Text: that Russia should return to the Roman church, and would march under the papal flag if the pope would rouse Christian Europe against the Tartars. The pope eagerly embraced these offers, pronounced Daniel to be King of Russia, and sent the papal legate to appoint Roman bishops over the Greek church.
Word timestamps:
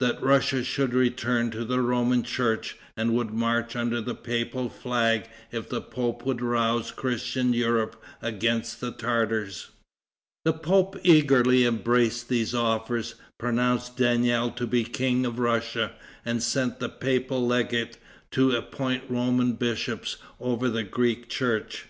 that 0.00 0.20
Russia 0.20 0.64
should 0.64 0.92
return 0.92 1.48
to 1.52 1.64
the 1.64 1.80
Roman 1.80 2.24
church, 2.24 2.76
and 2.96 3.14
would 3.14 3.30
march 3.30 3.76
under 3.76 4.00
the 4.00 4.16
papal 4.16 4.68
flag 4.68 5.28
if 5.52 5.68
the 5.68 5.80
pope 5.80 6.26
would 6.26 6.42
rouse 6.42 6.90
Christian 6.90 7.52
Europe 7.52 8.02
against 8.20 8.80
the 8.80 8.90
Tartars. 8.90 9.68
The 10.44 10.54
pope 10.54 10.96
eagerly 11.04 11.64
embraced 11.64 12.28
these 12.28 12.52
offers, 12.52 13.14
pronounced 13.38 13.96
Daniel 13.96 14.50
to 14.50 14.66
be 14.66 14.82
King 14.82 15.24
of 15.24 15.38
Russia, 15.38 15.92
and 16.24 16.42
sent 16.42 16.80
the 16.80 16.88
papal 16.88 17.46
legate 17.46 17.96
to 18.32 18.50
appoint 18.56 19.08
Roman 19.08 19.52
bishops 19.52 20.16
over 20.40 20.68
the 20.68 20.82
Greek 20.82 21.28
church. 21.28 21.86